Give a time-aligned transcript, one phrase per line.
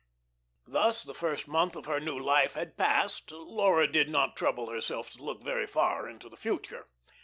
[0.65, 5.11] Thus the first month of her new life had passed Laura did not trouble herself
[5.11, 6.87] to look very far into the future.